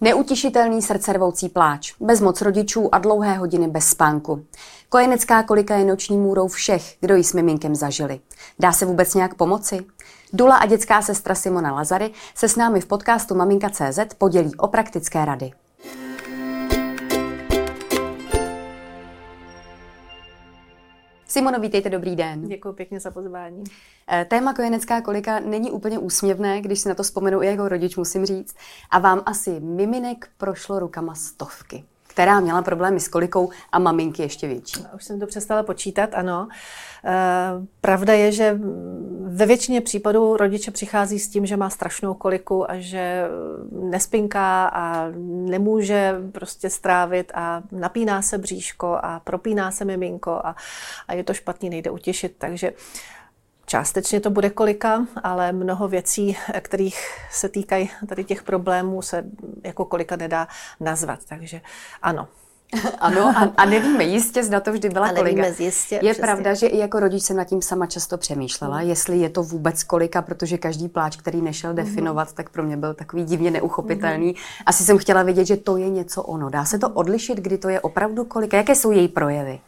[0.00, 4.44] Neutišitelný srdcervoucí pláč, bez moc rodičů a dlouhé hodiny bez spánku.
[4.88, 8.20] Kojenecká kolika je noční můrou všech, kdo ji s miminkem zažili.
[8.58, 9.78] Dá se vůbec nějak pomoci?
[10.32, 15.24] Dula a dětská sestra Simona Lazary se s námi v podcastu Maminka.cz podělí o praktické
[15.24, 15.52] rady.
[21.30, 22.48] Simono, vítejte, dobrý den.
[22.48, 23.64] Děkuji pěkně za pozvání.
[24.10, 27.96] Eh, téma kojenecká kolika není úplně úsměvné, když si na to vzpomenu i jako rodič,
[27.96, 28.56] musím říct.
[28.90, 31.84] A vám asi miminek prošlo rukama stovky
[32.18, 34.84] která měla problémy s kolikou a maminky ještě větší.
[34.94, 36.48] Už jsem to přestala počítat, ano.
[37.04, 37.14] E,
[37.80, 38.58] pravda je, že
[39.22, 43.24] ve většině případů rodiče přichází s tím, že má strašnou koliku a že
[43.70, 50.56] nespinká a nemůže prostě strávit a napíná se bříško a propíná se miminko a,
[51.08, 52.34] a je to špatný, nejde utěšit.
[52.38, 52.72] Takže
[53.68, 56.98] Částečně to bude kolika, ale mnoho věcí, kterých
[57.30, 59.24] se týkají tady těch problémů, se
[59.64, 60.48] jako kolika nedá
[60.80, 61.18] nazvat.
[61.28, 61.60] Takže
[62.02, 62.28] ano,
[62.98, 65.46] ano, a, a nevíme jistě, zda to vždy byla a kolika.
[65.46, 66.22] jistě, je přesně.
[66.22, 68.88] pravda, že i jako rodič jsem nad tím sama často přemýšlela, mm.
[68.88, 71.76] jestli je to vůbec kolika, protože každý pláč, který nešel mm.
[71.76, 74.26] definovat, tak pro mě byl takový divně neuchopitelný.
[74.26, 74.34] Mm.
[74.66, 76.50] Asi jsem chtěla vědět, že to je něco ono.
[76.50, 78.56] Dá se to odlišit, kdy to je opravdu kolika?
[78.56, 79.60] Jaké jsou její projevy?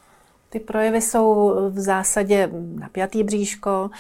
[0.51, 3.91] Ty projevy jsou v zásadě napjatý bříško,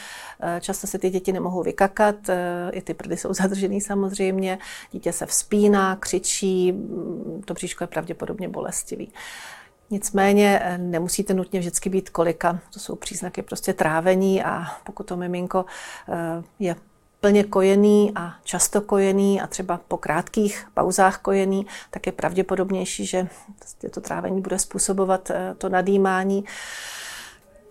[0.40, 4.58] eh, často se ty děti nemohou vykakat, eh, i ty prdy jsou zadržený samozřejmě,
[4.92, 9.12] dítě se vzpíná, křičí, mm, to bříško je pravděpodobně bolestivý.
[9.90, 12.60] Nicméně eh, nemusíte nutně vždycky být kolika.
[12.72, 15.64] To jsou příznaky prostě trávení a pokud to miminko
[16.58, 16.76] je
[17.20, 23.28] plně kojený a často kojený a třeba po krátkých pauzách kojený, tak je pravděpodobnější, že
[23.90, 26.44] to trávení bude způsobovat eh, to nadýmání.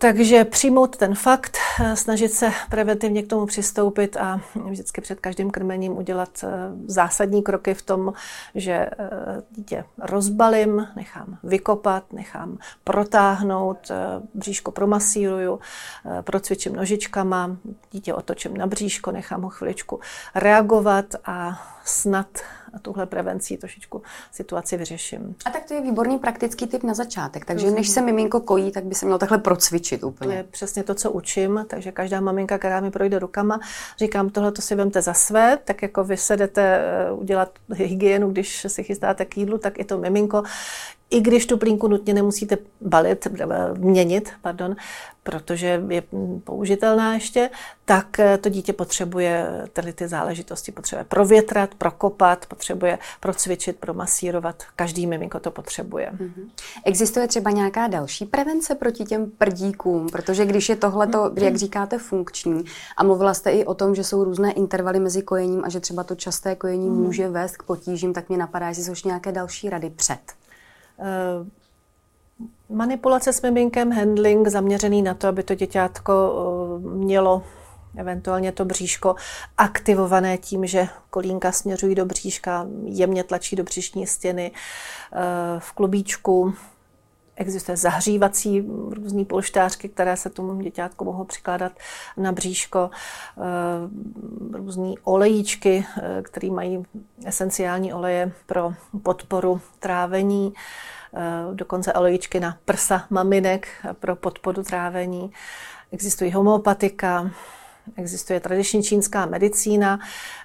[0.02, 5.50] Takže přijmout ten fakt, eh, snažit se preventivně k tomu přistoupit a vždycky před každým
[5.50, 6.48] krmením udělat eh,
[6.86, 8.12] zásadní kroky v tom,
[8.54, 8.90] že eh,
[9.50, 13.90] dítě rozbalím, nechám vykopat, nechám protáhnout,
[14.34, 15.60] bříško promasíruju,
[16.20, 17.56] procvičím nožičkama,
[17.90, 20.00] dítě otočím na bříško, nechám ho chviličku
[20.34, 22.26] reagovat a snad
[22.78, 25.34] tuhle prevencí trošičku situaci vyřeším.
[25.44, 27.44] A tak to je výborný praktický tip na začátek.
[27.44, 27.80] Takže Rozumím.
[27.80, 30.30] než se miminko kojí, tak by se mělo takhle procvičit úplně.
[30.30, 31.64] To je přesně to, co učím.
[31.68, 33.60] Takže každá maminka, která mi projde rukama,
[33.98, 38.30] říkám, tohle to si vemte za své, tak jako vy se jdete eh, udělat hygienu,
[38.30, 40.42] když si chystáte k jídlu, tak i to miminko
[41.10, 43.26] i když tu plínku nutně nemusíte balit,
[43.78, 44.76] měnit, pardon,
[45.22, 46.02] protože je
[46.44, 47.50] použitelná ještě,
[47.84, 54.62] tak to dítě potřebuje tady ty záležitosti, potřebuje provětrat, prokopat, potřebuje procvičit, promasírovat.
[54.76, 56.10] Každý miminko to potřebuje.
[56.12, 56.50] Mm-hmm.
[56.84, 60.08] Existuje třeba nějaká další prevence proti těm prdíkům?
[60.08, 61.44] Protože když je tohle, mm-hmm.
[61.44, 62.64] jak říkáte, funkční,
[62.96, 66.04] a mluvila jste i o tom, že jsou různé intervaly mezi kojením a že třeba
[66.04, 67.04] to časté kojení mm-hmm.
[67.04, 70.20] může vést k potížím, tak mě napadá, jestli jsou nějaké další rady před.
[71.00, 71.46] Eh,
[72.68, 77.42] manipulace s miminkem, handling zaměřený na to, aby to děťátko eh, mělo
[77.96, 79.14] eventuálně to bříško
[79.58, 84.52] aktivované tím, že kolínka směřují do bříška, jemně tlačí do břišní stěny.
[85.12, 85.18] Eh,
[85.58, 86.54] v klubíčku
[87.36, 88.60] existuje zahřívací
[88.90, 91.72] různý polštářky, které se tomu děťátku mohou přikládat
[92.16, 92.90] na bříško,
[94.52, 95.86] různé olejíčky,
[96.22, 96.82] které mají
[97.24, 100.54] esenciální oleje pro podporu trávení.
[101.14, 105.32] Eh, dokonce alojičky na prsa maminek pro podporu trávení.
[105.92, 107.30] Existují homeopatika,
[107.96, 109.98] existuje tradiční čínská medicína,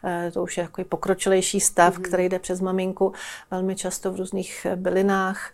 [0.03, 2.01] eh, to už je takový pokročilejší stav, mm-hmm.
[2.01, 3.13] který jde přes maminku
[3.51, 5.51] velmi často v různých bylinách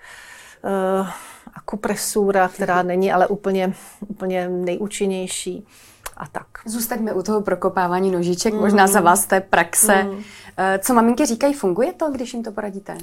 [0.63, 1.07] eh,
[1.53, 3.73] akupresura, která není ale úplně,
[4.07, 5.67] úplně nejúčinnější
[6.17, 6.47] a tak.
[6.65, 8.59] Zůstaňme u toho prokopávání nožiček, mm.
[8.59, 10.03] možná za vás té praxe.
[10.03, 10.23] Mm.
[10.79, 12.97] Co maminky říkají, funguje to, když jim to poradíte?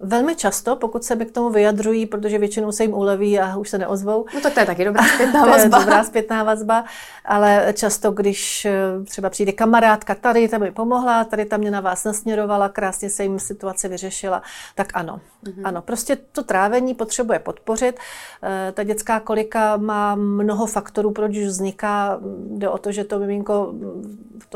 [0.00, 3.68] Velmi často, pokud se by k tomu vyjadřují, protože většinou se jim uleví a už
[3.68, 4.24] se neozvou.
[4.34, 5.56] No to, to je taky dobrá zpětná vazba.
[5.56, 6.84] to je dobrá zpětná vazba,
[7.24, 8.72] ale často, když eh,
[9.04, 13.22] třeba přijde kamarádka, tady ta mi pomohla, tady ta mě na vás nasměrovala, krásně se
[13.22, 14.42] jim situace vyřešila,
[14.74, 15.20] tak ano.
[15.44, 15.62] Mm-hmm.
[15.64, 17.98] Ano, prostě to trávení potřebuje podpořit.
[18.42, 22.20] Eh, ta dětská kolika má mnoho faktorů, proč vzniká.
[22.50, 23.74] Jde o to, že to miminko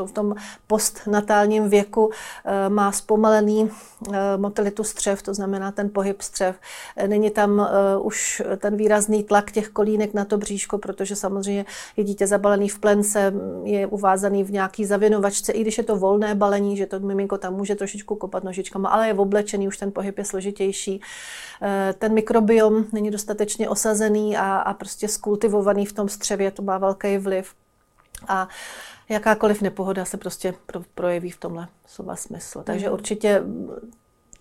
[0.05, 0.35] v tom
[0.67, 2.11] postnatálním věku
[2.45, 3.69] eh, má zpomalený
[4.37, 6.55] motilitu střev, to znamená ten pohyb střev.
[7.07, 11.65] Není tam uh, už ten výrazný tlak těch kolínek na to bříško, protože samozřejmě
[11.97, 13.33] je dítě zabalený v plence,
[13.63, 17.53] je uvázaný v nějaký zavinovačce, i když je to volné balení, že to miminko tam
[17.53, 21.01] může trošičku kopat nožičkama, ale je oblečený, už ten pohyb je složitější.
[21.61, 26.77] Uh, ten mikrobiom není dostatečně osazený a, a prostě skultivovaný v tom střevě, to má
[26.77, 27.53] velký vliv.
[28.27, 28.47] A
[29.09, 30.53] jakákoliv nepohoda se prostě
[30.95, 32.63] projeví v tomhle slova smyslu.
[32.63, 33.43] Takže určitě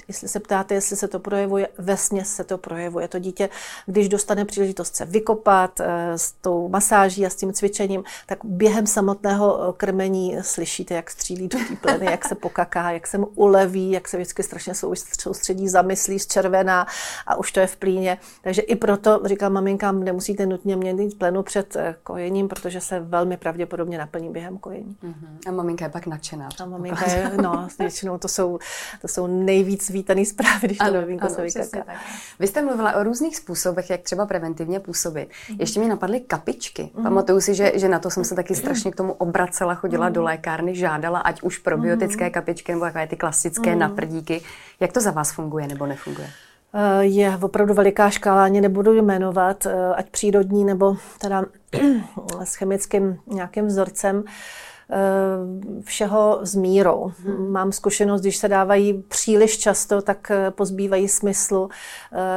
[0.09, 3.09] jestli se ptáte, jestli se to projevuje, ve se to projevuje.
[3.09, 3.49] To dítě,
[3.87, 8.87] když dostane příležitost se vykopat eh, s tou masáží a s tím cvičením, tak během
[8.87, 13.27] samotného eh, krmení slyšíte, jak střílí do té pleny, jak se pokaká, jak se mu
[13.27, 14.75] uleví, jak se vždycky strašně
[15.19, 16.87] soustředí, zamyslí, zčervená
[17.27, 18.19] a už to je v plíně.
[18.43, 23.37] Takže i proto říkám maminkám, nemusíte nutně měnit plenu před eh, kojením, protože se velmi
[23.37, 24.97] pravděpodobně naplní během kojení.
[25.03, 25.49] Uh-huh.
[25.49, 26.49] A maminka je pak nadšená.
[26.63, 28.59] A maminka je, no, většinou to jsou,
[29.01, 31.93] to jsou nejvíc vítaný zprávy, když to maminko se vykaká.
[32.39, 35.29] Vy jste mluvila o různých způsobech, jak třeba preventivně působit.
[35.29, 35.57] Uh-huh.
[35.59, 36.83] Ještě mi napadly kapičky.
[36.83, 37.03] Uh-huh.
[37.03, 40.13] Pamatuju si, že, že na to jsem se taky strašně k tomu obracela, chodila uh-huh.
[40.13, 42.33] do lékárny, žádala, ať už probiotické uh-huh.
[42.33, 43.79] kapičky nebo takové ty klasické uh-huh.
[43.79, 44.41] naprdíky.
[44.81, 46.29] Jak to za vás funguje nebo nefunguje?
[46.75, 51.45] Eh, je opravdu veliká škála, ani nebudu jmenovat, eh, ať přírodní nebo teda
[52.45, 54.25] s chemickým nějakým vzorcem
[55.85, 57.13] všeho s mírou.
[57.25, 57.53] Hmm.
[57.53, 61.71] Mám zkušenost, když se dávají příliš často, tak pozbývají smyslu.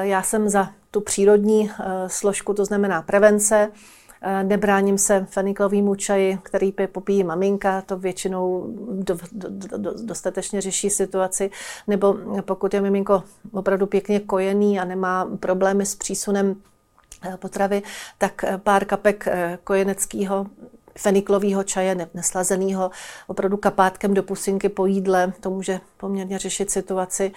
[0.02, 1.72] Já jsem za tu přírodní
[2.08, 3.72] složku, to znamená prevence,
[4.44, 11.52] Nebráním se feniklovému čaji, který popíjí maminka, to většinou do, do, do, dostatečně řeší situaci.
[11.88, 16.56] Nebo pokud je miminko opravdu pěkně kojený a nemá problémy s přísunem
[17.24, 17.84] eh, potravy,
[18.18, 20.46] tak eh, pár kapek eh, kojeneckého
[20.98, 22.92] feniklového čaje, neslazeného,
[23.28, 27.32] opravdu kapátkem do pusinky po jídle, to může poměrně řešit situaci.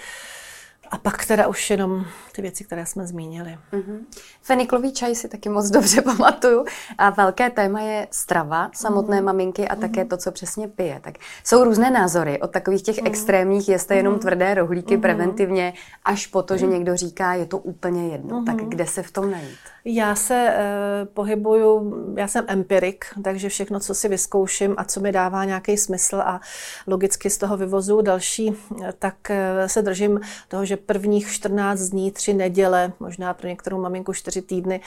[0.90, 3.58] A pak teda už jenom ty věci, které jsme zmínili.
[3.72, 3.98] Mm-hmm.
[4.42, 6.64] Feniklový čaj si taky moc dobře pamatuju.
[6.98, 9.24] A velké téma je strava samotné mm-hmm.
[9.24, 10.08] maminky a také mm-hmm.
[10.08, 11.00] to, co přesně pije.
[11.04, 11.14] Tak
[11.44, 13.06] jsou různé názory od takových těch mm-hmm.
[13.06, 14.18] extrémních, jeste jenom mm-hmm.
[14.18, 15.00] tvrdé rohlíky mm-hmm.
[15.00, 15.72] preventivně,
[16.04, 16.70] až po to, že mm-hmm.
[16.70, 18.40] někdo říká, je to úplně jedno.
[18.40, 18.46] Mm-hmm.
[18.46, 19.58] Tak kde se v tom najít?
[19.90, 25.12] Já se uh, pohybuju, já jsem empirik, takže všechno, co si vyzkouším a co mi
[25.12, 26.40] dává nějaký smysl a
[26.86, 28.54] logicky z toho vyvozu další,
[28.98, 34.12] tak uh, se držím toho, že prvních 14 dní, tři neděle, možná pro některou maminku
[34.12, 34.80] čtyři týdny,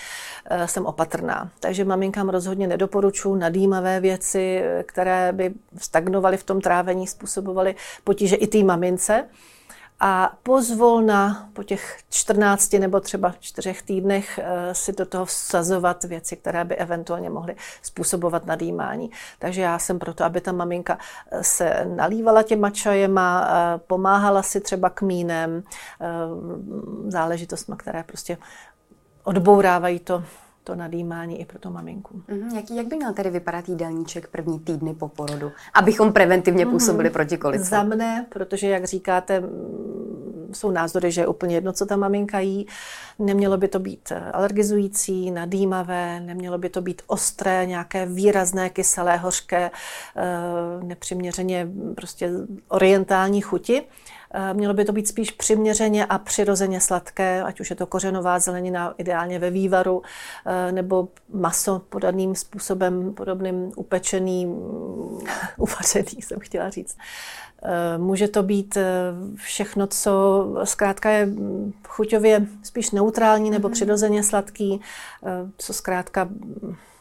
[0.52, 1.52] uh, jsem opatrná.
[1.60, 8.48] Takže maminkám rozhodně nedoporučuji nadýmavé věci, které by stagnovaly v tom trávení, způsobovaly potíže i
[8.48, 9.26] té mamince
[10.04, 16.36] a pozvolna po těch 14 nebo třeba čtyřech týdnech eh, si do toho vsazovat věci,
[16.36, 19.12] které by eventuálně mohly způsobovat nadýmání.
[19.40, 20.98] Takže já jsem proto, aby ta maminka
[21.32, 25.64] eh, se nalívala těma čajema, eh, pomáhala si třeba kmínem,
[27.08, 28.38] záležitostmi, které prostě
[29.24, 30.24] odbourávají to
[30.64, 32.22] to nadýmání i pro tu maminku.
[32.30, 32.56] Mm-hmm.
[32.56, 36.74] Jak, jak by měl tedy vypadat jídelníček první týdny po porodu, abychom preventivně mhm.
[36.74, 37.14] působili mm-hmm.
[37.14, 37.66] proti kolice?
[37.66, 39.44] Za mne, protože jak říkáte,
[40.54, 42.68] jsou názory, že je úplně jedno, co ta maminka jí.
[43.20, 49.72] Nemělo by to být alergizující, nadýmavé, nemělo by to být ostré, nějaké výrazné, kyselé, hořké,
[50.16, 52.30] eh, nepřiměřeně prostě
[52.68, 53.84] orientální chuti.
[54.34, 58.40] Eh, mělo by to být spíš přiměřeně a přirozeně sladké, ať už je to kořenová
[58.40, 60.02] zelenina, ideálně ve vývaru,
[60.46, 64.46] eh, nebo maso podaným způsobem, podobným upečený,
[65.58, 66.98] uvařený, jsem chtěla říct.
[67.64, 68.78] Eh, může to být
[69.36, 71.30] všechno, co zkrátka je
[71.88, 73.72] chuťově spíš neutrální nebo mm-hmm.
[73.72, 74.82] přirozeně sladký,
[75.58, 76.30] co zkrátka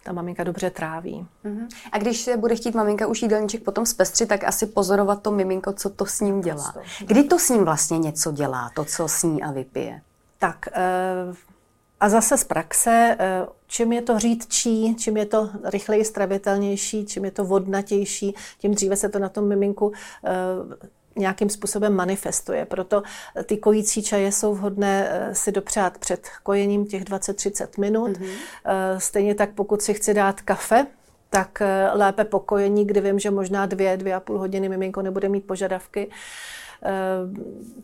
[0.04, 1.26] ta maminka dobře tráví.
[1.44, 1.68] Uh-huh.
[1.92, 5.72] A když se bude chtít maminka už jídelníček potom zpestřit, tak asi pozorovat to miminko,
[5.72, 6.74] co to s ním dělá.
[7.06, 10.02] Kdy to s ním vlastně něco dělá, to, co sní a vypije?
[10.38, 11.34] Tak eh,
[12.00, 17.24] a zase z praxe, eh, čím je to řídčí, čím je to rychleji stravitelnější, čím
[17.24, 19.92] je to vodnatější, tím dříve se to na tom miminku
[20.24, 20.30] eh,
[21.16, 22.64] nějakým způsobem manifestuje.
[22.64, 23.02] Proto
[23.46, 28.10] ty kojící čaje jsou vhodné eh, si dopřát před kojením těch 20-30 minut.
[28.10, 28.98] Mm-hmm.
[28.98, 30.86] Stejně tak, pokud si chci dát kafe,
[31.30, 35.02] tak eh, lépe po kojení, kdy vím, že možná dvě, dvě a půl hodiny miminko
[35.02, 36.10] nebude mít požadavky.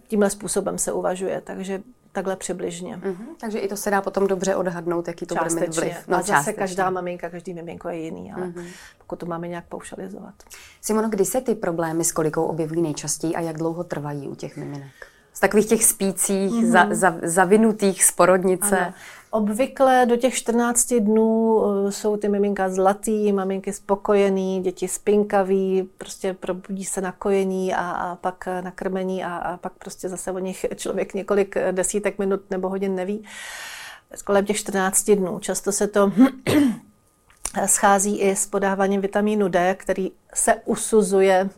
[0.09, 1.83] Tímhle způsobem se uvažuje, takže
[2.17, 2.97] takhle přibližně.
[2.97, 3.27] Mm-hmm.
[3.41, 5.55] Takže i to se dá potom dobře odhadnout, jaký to částečně.
[5.55, 6.09] bude mít vliv.
[6.09, 6.59] No, a zase částečně.
[6.59, 8.67] každá maminka, každý miminko je jiný, ale mm-hmm.
[8.99, 10.35] pokud to máme nějak paušalizovat.
[10.81, 14.57] Simono, kdy se ty problémy s kolikou objevují nejčastěji a jak dlouho trvají u těch
[14.57, 14.93] miminek?
[15.37, 16.71] Z takových těch spících, mm-hmm.
[16.71, 18.79] za, za, zavinutých z porodnice.
[18.79, 18.95] Ano.
[19.31, 26.35] Obvykle do těch 14 dnů eh, jsou ty miminka zlatý, maminky spokojený, děti spinkaví, prostě
[26.35, 30.39] probudí se na kojení a, a pak na krmení a, a pak prostě zase o
[30.39, 33.25] nich člověk několik desítek minut nebo hodin neví.
[34.25, 35.39] Kolem těch 14 dnů.
[35.39, 36.13] Často se to
[37.67, 41.49] schází i s podáváním vitamínu D, který se usuzuje,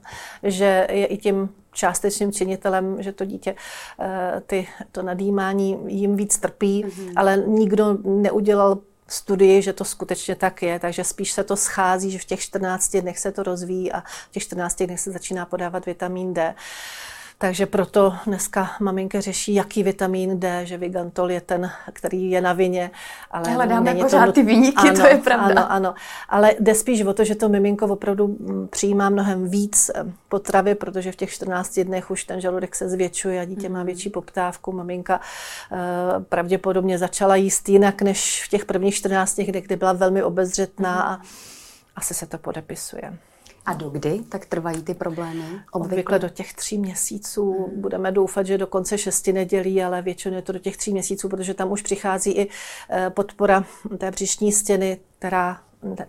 [0.43, 3.55] že je i tím částečným činitelem, že to dítě
[4.01, 7.13] eh, ty, to nadýmání jim víc trpí, mm-hmm.
[7.17, 12.19] ale nikdo neudělal studii, že to skutečně tak je, takže spíš se to schází, že
[12.19, 15.87] v těch 14 dnech se to rozvíjí a v těch 14 dnech se začíná podávat
[15.87, 16.55] vitamin D.
[17.41, 22.53] Takže proto dneska maminky řeší, jaký vitamin D, že Vigantol je ten, který je na
[22.53, 22.91] vině.
[23.31, 24.33] Ale Hledáme pořád to...
[24.33, 25.63] ty výniky, ano, to je pravda.
[25.63, 25.95] Ano, ano.
[26.29, 30.75] Ale jde spíš o to, že to miminko opravdu mm, přijímá mnohem víc eh, potravy,
[30.75, 33.87] protože v těch 14 dnech už ten žaludek se zvětšuje a dítě má mhm.
[33.87, 34.73] větší poptávku.
[34.73, 35.21] Maminka
[35.73, 35.77] eh,
[36.21, 41.21] pravděpodobně začala jíst jinak než v těch prvních 14 dnech, kdy byla velmi obezřetná a
[41.97, 43.19] asi se to podepisuje.
[43.69, 45.43] A do kdy tak trvají ty problémy?
[45.43, 47.53] Obvykle, Obvykle do těch tří měsíců.
[47.53, 47.81] Hmm.
[47.81, 51.29] Budeme doufat, že do konce šesti nedělí, ale většinou je to do těch tří měsíců,
[51.29, 52.49] protože tam už přichází i
[52.91, 53.65] eh, podpora
[53.99, 55.61] té břišní stěny, která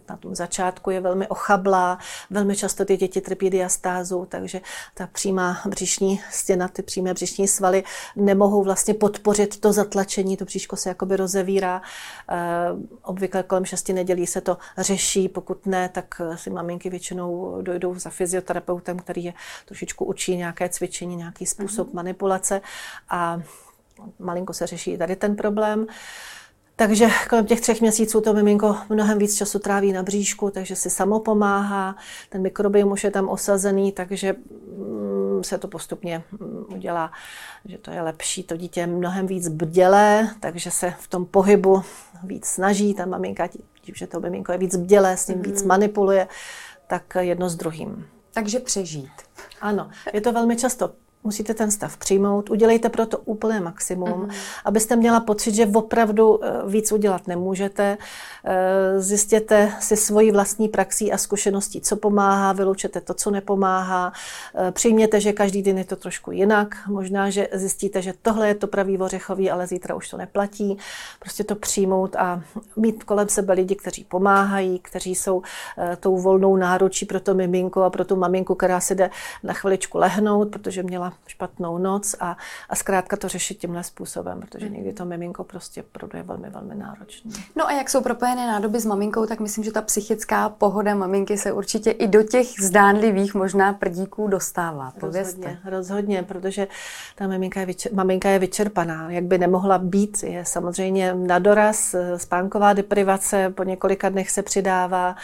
[0.09, 1.97] na tom začátku je velmi ochablá,
[2.29, 4.61] velmi často ty děti trpí diastázou, takže
[4.93, 7.83] ta přímá břišní stěna, ty přímé břišní svaly
[8.15, 11.81] nemohou vlastně podpořit to zatlačení, to bříško se jakoby rozevírá.
[12.29, 12.35] Eh,
[13.01, 18.09] obvykle kolem šesti nedělí se to řeší, pokud ne, tak si maminky většinou dojdou za
[18.09, 19.33] fyzioterapeutem, který je
[19.65, 21.95] trošičku učí nějaké cvičení, nějaký způsob mm-hmm.
[21.95, 22.61] manipulace
[23.09, 23.41] a
[24.19, 25.87] malinko se řeší tady ten problém.
[26.79, 30.89] Takže kolem těch třech měsíců to miminko mnohem víc času tráví na bříšku, takže si
[30.89, 31.95] samo pomáhá.
[32.29, 34.35] Ten mikrobiom už je tam osazený, takže
[34.77, 37.11] mm, se to postupně mm, udělá,
[37.65, 38.43] že to je lepší.
[38.43, 41.81] To dítě je mnohem víc bdělé, takže se v tom pohybu
[42.23, 42.93] víc snaží.
[42.93, 43.47] Ta maminka,
[43.81, 45.67] tím, že to miminko je víc bdělé, s ním víc mhm.
[45.67, 46.27] manipuluje,
[46.87, 48.07] tak jedno s druhým.
[48.33, 49.11] Takže přežít.
[49.61, 50.91] Ano, je to velmi často
[51.29, 54.29] musíte ten stav přijmout, udělejte pro to úplné maximum, mm.
[54.65, 57.97] abyste měla pocit, že opravdu eh, víc udělat nemůžete.
[58.45, 64.13] Eh, zjistěte si svoji vlastní praxí a zkušeností, co pomáhá, vyloučete to, co nepomáhá.
[64.55, 66.75] Eh, přijměte, že každý den je to trošku jinak.
[66.87, 70.77] Možná, že zjistíte, že tohle je to pravý ořechový, ale zítra už to neplatí.
[71.19, 72.41] Prostě to přijmout a
[72.75, 75.41] mít kolem sebe lidi, kteří pomáhají, kteří jsou
[75.99, 79.09] tou volnou náručí pro to miminko a pro tu maminku, která si jde
[79.43, 82.37] na chviličku lehnout, protože měla špatnou noc a,
[82.69, 84.73] a zkrátka to řešit tímhle způsobem, protože mhm.
[84.73, 87.31] někdy to miminko prostě produje velmi, velmi náročně.
[87.55, 91.37] No a jak jsou propojené nádoby s maminkou, tak myslím, že ta psychická pohoda maminky
[91.37, 94.93] se určitě i do těch zdánlivých možná prdíků dostává.
[94.99, 95.41] Povězte.
[95.41, 96.67] Rozhodně, rozhodně, protože
[97.15, 99.11] ta maminka je, vyčer, maminka je vyčerpaná.
[99.11, 105.15] Jak by nemohla být, je samozřejmě na doraz, spánková deprivace po několika dnech se přidává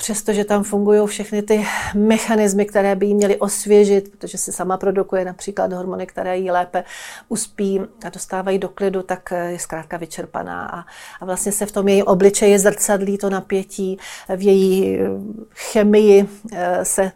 [0.00, 5.24] přestože tam fungují všechny ty mechanismy, které by jí měly osvěžit, protože si sama produkuje
[5.24, 6.84] například hormony, které jí lépe
[7.28, 10.66] uspí a dostávají do klidu, tak je zkrátka vyčerpaná.
[10.66, 10.84] A,
[11.20, 13.98] a vlastně se v tom její obličeji zrcadlí to napětí,
[14.36, 15.08] v její eh,
[15.54, 17.12] chemii eh, se eh,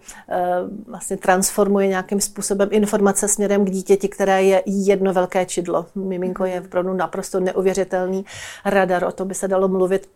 [0.86, 5.86] vlastně transformuje nějakým způsobem informace směrem k dítěti, které je jedno velké čidlo.
[5.94, 8.24] Miminko je opravdu naprosto neuvěřitelný
[8.64, 10.08] radar, o tom by se dalo mluvit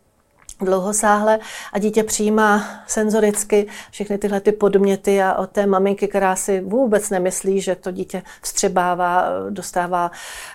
[0.60, 1.38] dlouhosáhle
[1.72, 7.10] a dítě přijímá senzoricky všechny tyhle ty podměty a od té maminky, která si vůbec
[7.10, 10.10] nemyslí, že to dítě vstřebává, dostává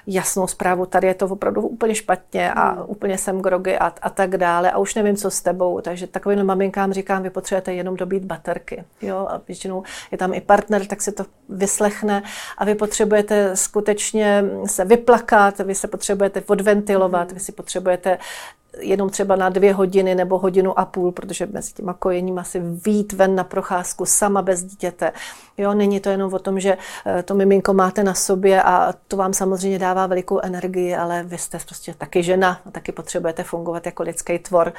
[0.08, 2.84] jasnou zprávu, tady je to opravdu úplně špatně a hmm.
[2.88, 5.82] úplně jsem grogy a, a tak dále a už nevím, co s tebou.
[5.82, 8.84] Takže takovým maminkám říkám, vy potřebujete jenom dobít baterky.
[9.02, 9.28] Jo?
[9.30, 12.24] A většinou je tam i partner, tak se to vyslechne
[12.58, 18.18] a vy potřebujete skutečně se vyplakat, vy se potřebujete odventilovat, vy si potřebujete
[18.80, 23.14] jenom třeba na dvě hodiny nebo hodinu a půl, protože mezi těma kojením asi vít
[23.14, 25.12] ven na procházku sama bez dítěte.
[25.58, 29.18] Jo, není to jenom o tom, že eh, to miminko máte na sobě a to
[29.18, 33.86] vám samozřejmě dává velikou energii, ale vy jste prostě taky žena a taky potřebujete fungovat
[33.86, 34.74] jako lidský tvor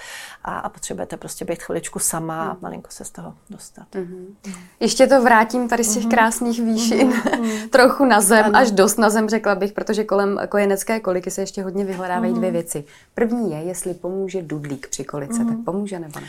[0.45, 2.59] a, a potřebujete prostě být chviličku sama a hmm.
[2.61, 3.87] malinko se z toho dostat.
[3.95, 4.55] Mm-hmm.
[4.81, 6.11] Ještě to vrátím tady z těch mm-hmm.
[6.11, 7.69] krásných výšin mm-hmm.
[7.71, 8.59] trochu na zem, ano.
[8.59, 12.39] až dost na zem řekla bych, protože kolem kojenecké koliky se ještě hodně vyhledávají mm-hmm.
[12.39, 12.85] dvě věci.
[13.15, 15.49] První je, jestli pomůže dudlík při kolice, mm-hmm.
[15.49, 16.27] tak pomůže nebo ne?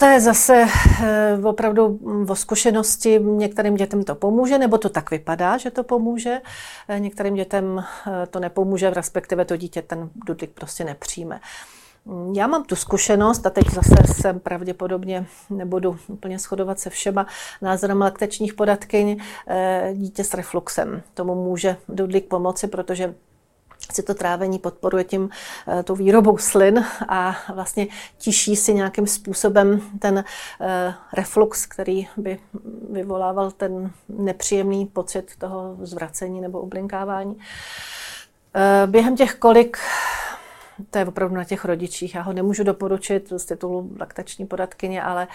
[0.00, 0.66] To je zase
[1.02, 3.20] eh, opravdu o zkušenosti.
[3.20, 6.40] Některým dětem to pomůže, nebo to tak vypadá, že to pomůže.
[6.88, 11.40] Eh, některým dětem eh, to nepomůže, respektive to dítě ten dudlik prostě nepřijme.
[12.04, 17.26] Mm, já mám tu zkušenost a teď zase jsem pravděpodobně nebudu úplně shodovat se všema
[17.62, 19.20] názorem laktačních podatkyň,
[19.92, 21.02] dítě s refluxem.
[21.14, 23.14] Tomu může dudlik pomoci, protože
[23.92, 25.30] si to trávení podporuje tím
[25.68, 27.86] eh, tou výrobou slin a vlastně
[28.18, 30.24] tiší si nějakým způsobem ten
[30.60, 32.38] eh, reflux, který by
[32.90, 37.38] vyvolával ten nepříjemný pocit toho zvracení nebo oblinkávání.
[38.54, 39.78] Eh, během těch kolik
[40.90, 42.14] to je opravdu na těch rodičích.
[42.14, 45.28] Já ho nemůžu doporučit z titulu laktační podatkyně, ale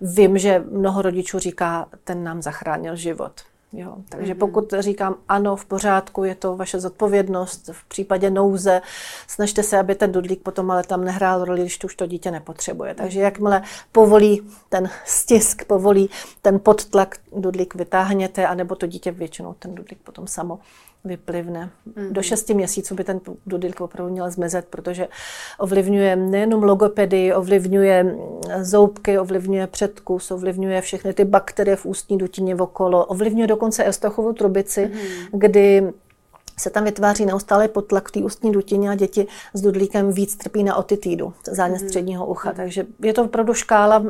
[0.00, 3.32] vím, že mnoho rodičů říká, ten nám zachránil život.
[3.72, 3.96] Jo.
[4.08, 8.82] Takže pokud říkám ano, v pořádku, je to vaše zodpovědnost, v případě nouze,
[9.26, 12.30] snažte se, aby ten dudlík potom ale tam nehrál roli, když to už to dítě
[12.30, 12.94] nepotřebuje.
[12.94, 13.62] Takže jakmile
[13.92, 16.10] povolí ten stisk, povolí
[16.42, 20.58] ten podtlak, dudlík vytáhněte, anebo to dítě většinou ten dudlík potom samo
[21.04, 21.70] vyplivne.
[21.88, 22.12] Mm-hmm.
[22.12, 25.08] Do šesti měsíců by ten dudilk opravdu měl zmizet, protože
[25.58, 28.16] ovlivňuje nejenom logopedii, ovlivňuje
[28.60, 34.90] zoubky, ovlivňuje předkus, ovlivňuje všechny ty bakterie v ústní dutině okolo, ovlivňuje dokonce estochovou trubici,
[34.92, 35.28] mm-hmm.
[35.32, 35.92] kdy
[36.60, 40.62] se tam vytváří neustále potlak v té ústní dutině a děti s dudlíkem víc trpí
[40.62, 41.88] na otitídu, zánět mm.
[41.88, 42.50] středního ucha.
[42.50, 42.56] Mm.
[42.56, 44.02] Takže je to opravdu škála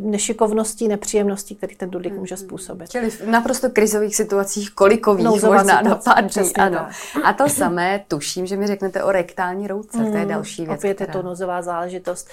[0.00, 2.18] nešikovností, nepříjemností, který ten dudlík mm.
[2.18, 2.90] může způsobit.
[2.90, 6.54] Čili v naprosto krizových situacích kolikových Nouzová možná napadní.
[6.54, 6.86] Ano.
[7.24, 10.10] A to samé tuším, že mi řeknete o rektální rouce, mm.
[10.10, 10.78] to je hmm, další věc.
[10.78, 11.10] Opět která...
[11.10, 12.28] je to nouzová záležitost.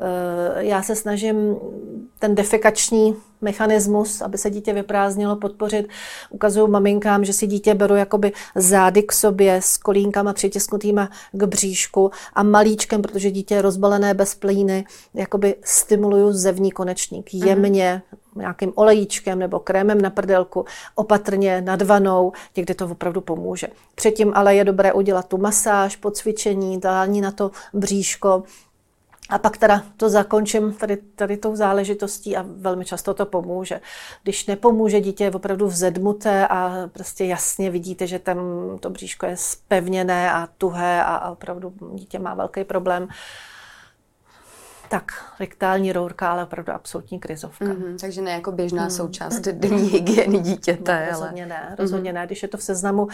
[0.00, 1.56] Eh, já se snažím
[2.18, 5.88] ten defekační mechanismus, aby se dítě vyprázdnilo, podpořit.
[6.30, 12.10] Ukazuju maminkám, že si dítě beru jakoby zády k sobě s kolínkama přitisknutýma k bříšku
[12.34, 17.48] a malíčkem, protože dítě je rozbalené bez plíny, jakoby stimuluju zevní konečník mhm.
[17.48, 18.02] jemně,
[18.36, 20.64] nějakým olejíčkem nebo krémem na prdelku,
[20.94, 23.66] opatrně nad vanou, někdy to opravdu pomůže.
[23.94, 28.42] Předtím ale je dobré udělat tu masáž, podcvičení, dání na to bříško,
[29.28, 33.80] a pak teda to zakončím tady, tady tou záležitostí a velmi často to pomůže.
[34.22, 38.38] Když nepomůže, dítě je opravdu vzedmuté a prostě jasně vidíte, že tam
[38.80, 43.08] to bříško je spevněné a tuhé a, a opravdu dítě má velký problém,
[44.88, 47.64] tak, rektální rourka, ale opravdu absolutní krizovka.
[47.64, 48.90] Mm-hmm, takže ne jako běžná mm.
[48.90, 51.06] součást denní hygieny dítěte.
[51.06, 51.48] No, rozhodně ale...
[51.48, 52.14] ne, rozhodně mm-hmm.
[52.14, 52.26] ne.
[52.26, 53.10] Když je to v seznamu uh,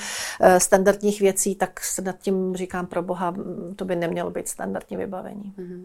[0.58, 3.34] standardních věcí, tak se nad tím říkám pro boha,
[3.76, 5.54] to by nemělo být standardní vybavení.
[5.58, 5.82] Mm-hmm.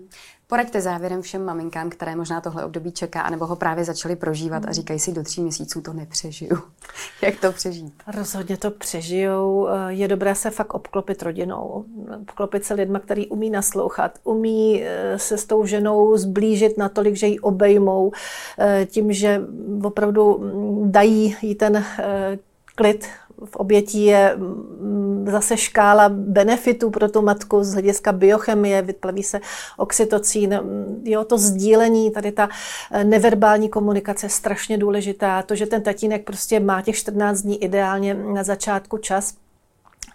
[0.50, 4.72] Poraďte závěrem všem maminkám, které možná tohle období čeká, anebo ho právě začaly prožívat a
[4.72, 6.58] říkají si, do tří měsíců to nepřežiju.
[7.22, 7.94] Jak to přežít?
[8.16, 9.68] Rozhodně to přežijou.
[9.88, 11.86] Je dobré se fakt obklopit rodinou.
[12.22, 15.79] Obklopit se lidma, který umí naslouchat, umí eh, se s tou ženou
[16.18, 18.12] zblížit natolik, že ji obejmou
[18.60, 19.42] eh, tím, že
[19.84, 20.52] opravdu
[20.86, 22.40] dají jí ten eh,
[22.76, 23.06] klid
[23.46, 29.40] v obětí je mm, zase škála benefitů pro tu matku z hlediska biochemie, vyplaví se
[29.78, 32.50] oxytocín, mm, jo, to sdílení, tady ta
[32.92, 37.64] eh, neverbální komunikace je strašně důležitá, to, že ten tatínek prostě má těch 14 dní
[37.64, 39.34] ideálně na začátku čas,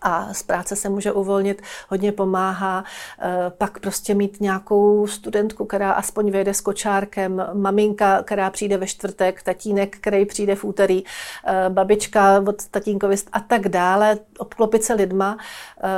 [0.05, 2.85] a z práce se může uvolnit, hodně pomáhá.
[3.19, 8.87] Eh, pak prostě mít nějakou studentku, která aspoň vyjede s kočárkem, maminka, která přijde ve
[8.87, 11.03] čtvrtek, tatínek, který přijde v úterý,
[11.47, 14.19] eh, babička od tatínkovi a tak dále.
[14.38, 15.38] Obklopit se lidma
[15.83, 15.88] eh,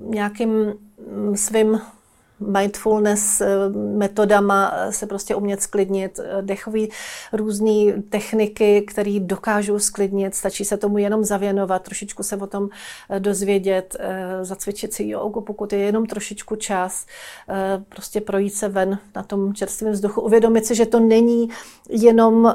[0.00, 0.74] nějakým
[1.34, 1.80] svým
[2.40, 6.90] mindfulness eh, metodama eh, se prostě umět sklidnit, eh, dechový
[7.32, 12.68] různé techniky, které dokážou sklidnit, stačí se tomu jenom zavěnovat, trošičku se o tom
[13.18, 13.96] dozvědět,
[14.42, 17.06] zacvičit si jogu, pokud je jenom trošičku čas,
[17.88, 21.48] prostě projít se ven na tom čerstvém vzduchu, uvědomit si, že to není
[21.88, 22.54] jenom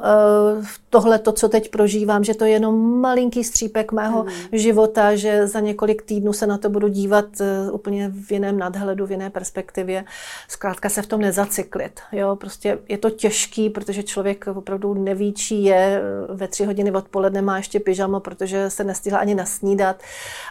[0.90, 4.30] tohle, to, co teď prožívám, že to je jenom malinký střípek mého mm.
[4.52, 7.26] života, že za několik týdnů se na to budu dívat
[7.72, 10.06] úplně v jiném nadhledu, v jiné perspektivě perspektivě,
[10.48, 12.00] zkrátka se v tom nezacyklit.
[12.12, 12.36] Jo?
[12.36, 17.58] Prostě je to těžký, protože člověk opravdu neví, čí je, ve tři hodiny odpoledne má
[17.58, 20.02] ještě pyžamo, protože se nestihla ani nasnídat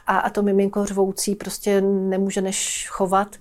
[0.06, 3.36] a, a to miminko řvoucí prostě nemůže než chovat,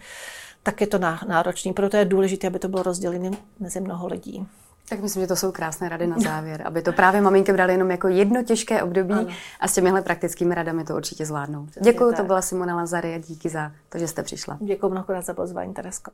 [0.63, 1.73] tak je to náročný.
[1.73, 4.47] Proto je důležité, aby to bylo rozdělené mezi mnoho lidí.
[4.89, 7.91] Tak myslím, že to jsou krásné rady na závěr, aby to právě maminky brali jenom
[7.91, 9.28] jako jedno těžké období ano.
[9.60, 11.67] a s těmihle praktickými radami to určitě zvládnou.
[11.82, 14.58] Děkuji, to byla Simona Lazary a díky za to, že jste přišla.
[14.62, 16.12] Děkuji mnohokrát za pozvání, Teresko.